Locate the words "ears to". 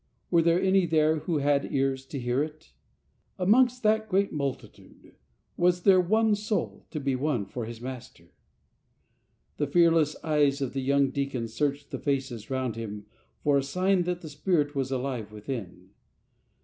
1.71-2.17